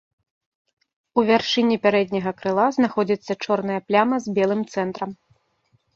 У 1.21 1.23
вяршыні 1.27 1.77
пярэдняга 1.83 2.33
крыла 2.39 2.65
знаходзіцца 2.79 3.39
чорная 3.45 3.79
пляма 3.91 4.15
з 4.25 4.37
белым 4.39 4.61
цэнтрам. 4.73 5.11